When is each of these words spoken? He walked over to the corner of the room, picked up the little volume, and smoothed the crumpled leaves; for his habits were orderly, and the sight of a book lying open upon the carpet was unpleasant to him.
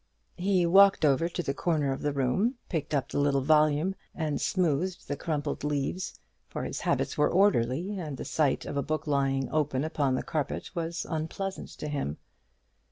He 0.39 0.65
walked 0.65 1.05
over 1.05 1.29
to 1.29 1.43
the 1.43 1.53
corner 1.53 1.91
of 1.91 2.01
the 2.01 2.11
room, 2.11 2.55
picked 2.69 2.95
up 2.95 3.09
the 3.09 3.19
little 3.19 3.43
volume, 3.43 3.93
and 4.15 4.41
smoothed 4.41 5.07
the 5.07 5.15
crumpled 5.15 5.63
leaves; 5.63 6.19
for 6.47 6.63
his 6.63 6.79
habits 6.79 7.19
were 7.19 7.29
orderly, 7.29 7.99
and 7.99 8.17
the 8.17 8.25
sight 8.25 8.65
of 8.65 8.75
a 8.77 8.81
book 8.81 9.05
lying 9.05 9.47
open 9.51 9.83
upon 9.83 10.15
the 10.15 10.23
carpet 10.23 10.71
was 10.73 11.05
unpleasant 11.07 11.69
to 11.77 11.87
him. 11.87 12.17